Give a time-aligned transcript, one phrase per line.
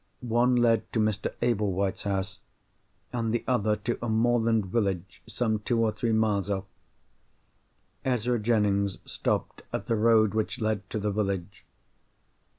[0.33, 1.31] One led to Mr.
[1.43, 2.39] Ablewhite's house,
[3.13, 6.63] and the other to a moorland village some two or three miles off.
[8.03, 11.65] Ezra Jennings stopped at the road which led to the village.